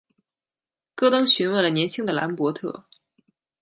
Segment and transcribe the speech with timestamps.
[0.95, 2.87] 戈登询问了年轻的兰伯特。